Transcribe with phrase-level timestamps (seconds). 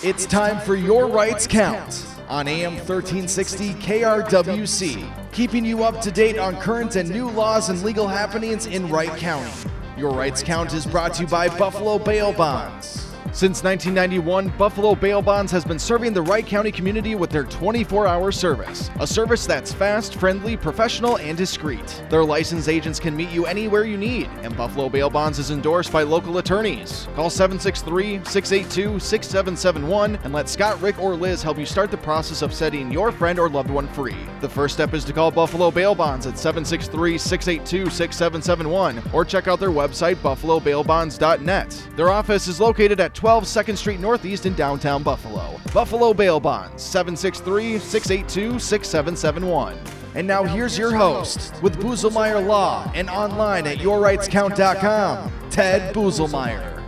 [0.00, 6.38] It's time for Your Rights Count on AM 1360 KRWC, keeping you up to date
[6.38, 9.50] on current and new laws and legal happenings in Wright County.
[9.96, 12.97] Your Rights Count is brought to you by Buffalo Bail Bonds.
[13.38, 18.04] Since 1991, Buffalo Bail Bonds has been serving the Wright County community with their 24
[18.04, 18.90] hour service.
[18.98, 22.02] A service that's fast, friendly, professional, and discreet.
[22.10, 25.92] Their licensed agents can meet you anywhere you need, and Buffalo Bail Bonds is endorsed
[25.92, 27.06] by local attorneys.
[27.14, 32.42] Call 763 682 6771 and let Scott, Rick, or Liz help you start the process
[32.42, 34.16] of setting your friend or loved one free.
[34.40, 39.46] The first step is to call Buffalo Bail Bonds at 763 682 6771 or check
[39.46, 41.88] out their website, buffalobailbonds.net.
[41.94, 45.60] Their office is located at 12 2nd Street Northeast in downtown Buffalo.
[45.74, 49.78] Buffalo Bail Bonds, 763 682 6771.
[50.14, 56.82] And now here's your host with Buzelmeyer Law and online at yourrightscount.com, Ted Buzelmeyer.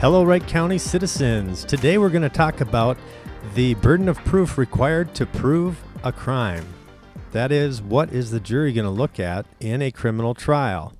[0.00, 1.64] Hello, Wright County citizens.
[1.64, 2.96] Today we're going to talk about
[3.54, 6.66] the burden of proof required to prove a crime.
[7.32, 10.94] That is, what is the jury going to look at in a criminal trial?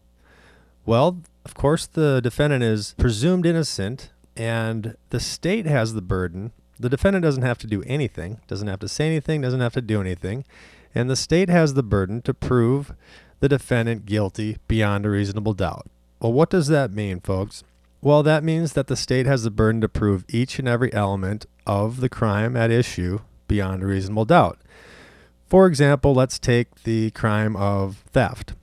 [0.84, 6.52] Well, of course, the defendant is presumed innocent and the state has the burden.
[6.78, 9.82] The defendant doesn't have to do anything, doesn't have to say anything, doesn't have to
[9.82, 10.44] do anything.
[10.94, 12.94] And the state has the burden to prove
[13.40, 15.88] the defendant guilty beyond a reasonable doubt.
[16.20, 17.64] Well, what does that mean, folks?
[18.00, 21.46] Well, that means that the state has the burden to prove each and every element
[21.66, 24.58] of the crime at issue beyond a reasonable doubt.
[25.48, 28.54] For example, let's take the crime of theft.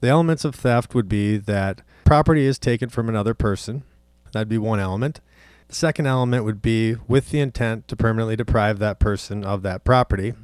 [0.00, 3.84] The elements of theft would be that property is taken from another person,
[4.32, 5.20] That'd be one element.
[5.68, 9.84] The second element would be with the intent to permanently deprive that person of that
[9.84, 10.34] property.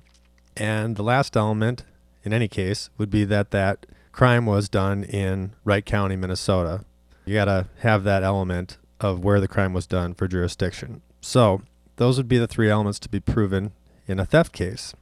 [0.56, 1.84] And the last element,
[2.24, 6.84] in any case, would be that that crime was done in Wright County, Minnesota.
[7.24, 11.02] You got to have that element of where the crime was done for jurisdiction.
[11.20, 11.62] So,
[11.96, 13.72] those would be the three elements to be proven
[14.06, 14.94] in a theft case.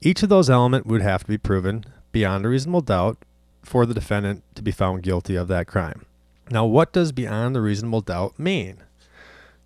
[0.00, 3.18] Each of those elements would have to be proven beyond a reasonable doubt
[3.62, 6.06] for the defendant to be found guilty of that crime.
[6.50, 8.84] Now, what does beyond a reasonable doubt mean?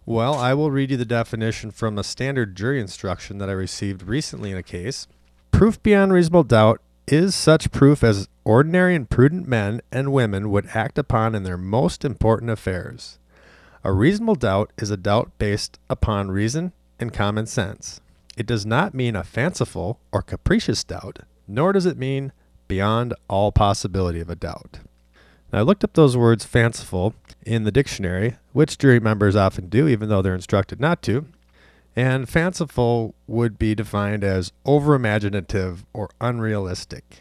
[0.07, 4.03] Well, I will read you the definition from a standard jury instruction that I received
[4.03, 5.07] recently in a case.
[5.51, 10.69] Proof beyond reasonable doubt is such proof as ordinary and prudent men and women would
[10.73, 13.19] act upon in their most important affairs.
[13.85, 18.01] A reasonable doubt is a doubt based upon reason and common sense.
[18.37, 22.33] It does not mean a fanciful or capricious doubt, nor does it mean
[22.69, 24.81] beyond all possibility of a doubt.
[25.53, 30.09] I looked up those words fanciful in the dictionary, which jury members often do, even
[30.09, 31.27] though they're instructed not to.
[31.97, 37.19] And fanciful would be defined as overimaginative or unrealistic.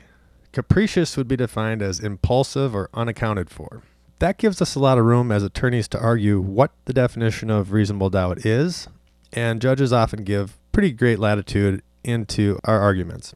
[0.51, 3.81] Capricious would be defined as impulsive or unaccounted for.
[4.19, 7.71] That gives us a lot of room as attorneys to argue what the definition of
[7.71, 8.87] reasonable doubt is,
[9.33, 13.33] and judges often give pretty great latitude into our arguments.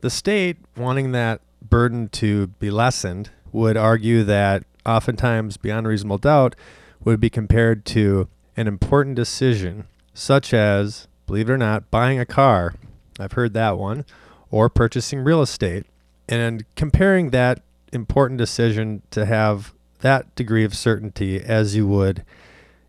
[0.00, 6.56] The state, wanting that burden to be lessened, would argue that oftentimes beyond reasonable doubt
[7.04, 12.26] would be compared to an important decision, such as, believe it or not, buying a
[12.26, 12.74] car.
[13.18, 14.04] I've heard that one,
[14.50, 15.86] or purchasing real estate.
[16.28, 22.24] And comparing that important decision to have that degree of certainty as you would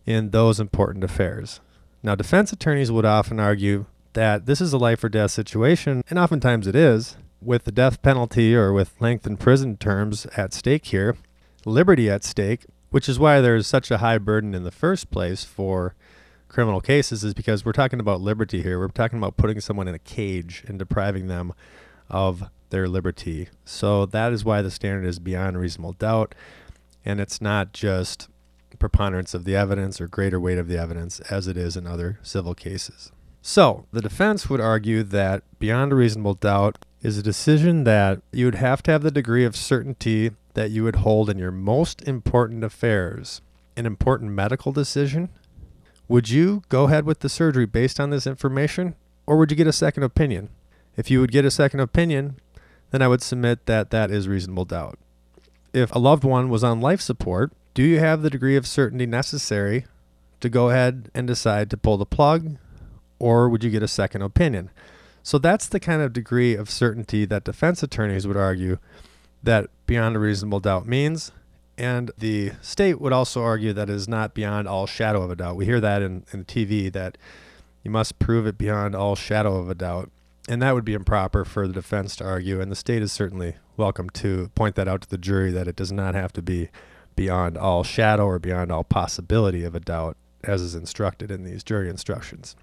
[0.06, 1.60] in those important affairs.
[2.02, 6.18] Now, defense attorneys would often argue that this is a life or death situation, and
[6.18, 11.16] oftentimes it is, with the death penalty or with lengthened prison terms at stake here,
[11.64, 15.44] liberty at stake, which is why there's such a high burden in the first place
[15.44, 15.94] for
[16.48, 18.78] criminal cases, is because we're talking about liberty here.
[18.78, 21.52] We're talking about putting someone in a cage and depriving them
[22.08, 23.48] of their liberty.
[23.64, 26.34] So that is why the standard is beyond reasonable doubt.
[27.04, 28.28] And it's not just
[28.78, 32.18] preponderance of the evidence or greater weight of the evidence as it is in other
[32.22, 33.12] civil cases.
[33.40, 38.46] So the defense would argue that beyond a reasonable doubt is a decision that you
[38.46, 42.00] would have to have the degree of certainty that you would hold in your most
[42.08, 43.42] important affairs.
[43.76, 45.28] An important medical decision?
[46.08, 48.94] Would you go ahead with the surgery based on this information,
[49.26, 50.48] or would you get a second opinion?
[50.96, 52.36] If you would get a second opinion,
[52.90, 54.98] then I would submit that that is reasonable doubt.
[55.74, 59.04] If a loved one was on life support, do you have the degree of certainty
[59.04, 59.84] necessary
[60.40, 62.56] to go ahead and decide to pull the plug,
[63.18, 64.70] or would you get a second opinion?
[65.24, 68.76] So that's the kind of degree of certainty that defense attorneys would argue
[69.42, 71.32] that beyond a reasonable doubt means.
[71.78, 75.36] And the state would also argue that it is not beyond all shadow of a
[75.36, 75.56] doubt.
[75.56, 77.16] We hear that in, in TV that
[77.82, 80.10] you must prove it beyond all shadow of a doubt.
[80.46, 82.60] And that would be improper for the defense to argue.
[82.60, 85.74] And the state is certainly welcome to point that out to the jury that it
[85.74, 86.68] does not have to be
[87.16, 91.64] beyond all shadow or beyond all possibility of a doubt as is instructed in these
[91.64, 92.56] jury instructions.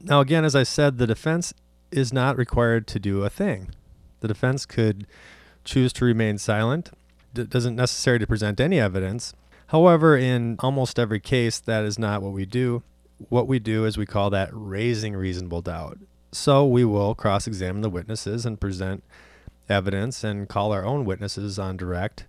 [0.00, 1.52] Now, again, as I said, the defense
[1.90, 3.70] is not required to do a thing.
[4.20, 5.06] The defense could
[5.64, 6.90] choose to remain silent.
[7.34, 9.34] It doesn't necessary to present any evidence.
[9.68, 12.82] However, in almost every case, that is not what we do.
[13.28, 15.98] What we do is we call that raising reasonable doubt.
[16.32, 19.04] So we will cross examine the witnesses and present
[19.68, 22.26] evidence and call our own witnesses on direct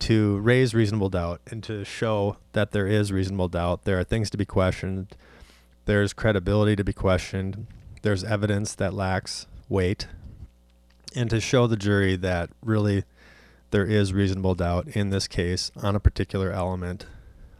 [0.00, 3.84] to raise reasonable doubt and to show that there is reasonable doubt.
[3.84, 5.14] There are things to be questioned,
[5.84, 7.66] there's credibility to be questioned,
[8.02, 10.06] there's evidence that lacks weight,
[11.14, 13.04] and to show the jury that really
[13.70, 17.06] there is reasonable doubt in this case on a particular element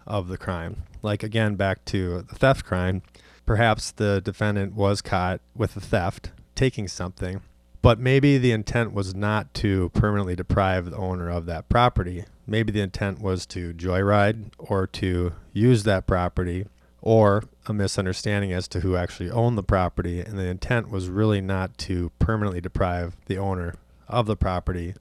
[0.07, 0.83] of the crime.
[1.01, 3.03] Like, again, back to the theft crime,
[3.47, 7.41] perhaps the defendant was caught with a theft, taking something
[7.83, 12.25] but maybe the intent was not to permanently deprive the owner of that property.
[12.47, 16.67] Maybe the intent was to joyride or to use that property
[17.03, 20.21] or a misunderstanding as to who actually owned the property.
[20.21, 23.75] And the intent was really not to permanently deprive the owner
[24.09, 24.95] of the property,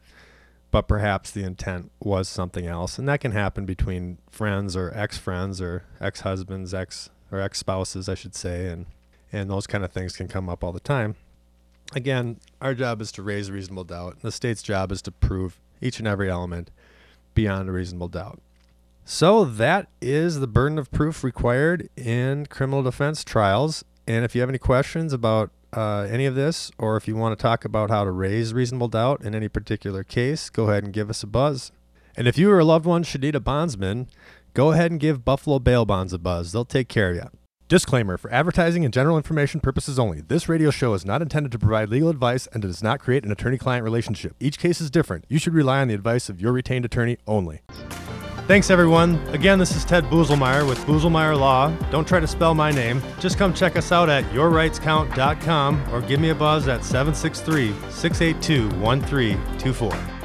[0.72, 2.98] but perhaps the intent was something else.
[2.98, 7.60] And that can happen between friends or ex friends or ex husbands, ex or ex
[7.60, 8.68] spouses, I should say.
[8.68, 8.88] And,
[9.32, 11.16] and those kind of things can come up all the time
[11.96, 14.14] again, our job is to raise reasonable doubt.
[14.14, 16.72] and The state's job is to prove each and every element
[17.34, 18.42] beyond a reasonable doubt.
[19.04, 23.84] So that is the burden of proof required in criminal defense trials.
[24.08, 27.38] And if you have any questions about uh, any of this, or if you want
[27.38, 30.94] to talk about how to raise reasonable doubt in any particular case, go ahead and
[30.94, 31.72] give us a buzz.
[32.16, 34.08] And if you or a loved one should need a bondsman,
[34.54, 36.52] go ahead and give Buffalo Bail Bonds a buzz.
[36.52, 37.30] They'll take care of you.
[37.70, 41.60] Disclaimer For advertising and general information purposes only, this radio show is not intended to
[41.60, 44.36] provide legal advice and it does not create an attorney client relationship.
[44.42, 45.24] Each case is different.
[45.30, 47.62] You should rely on the advice of your retained attorney only.
[48.48, 49.16] Thanks, everyone.
[49.30, 51.70] Again, this is Ted Buzelmeyer with Buzelmeyer Law.
[51.90, 53.02] Don't try to spell my name.
[53.20, 58.68] Just come check us out at yourrightscount.com or give me a buzz at 763 682
[58.80, 60.21] 1324.